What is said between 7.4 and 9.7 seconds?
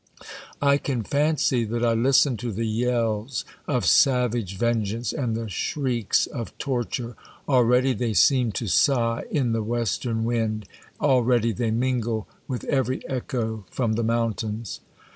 Al ready they seem to sigh in the